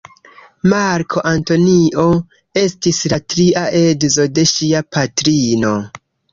[0.71, 2.07] Marko Antonio
[2.63, 5.79] estis la tria edzo de ŝia patrino.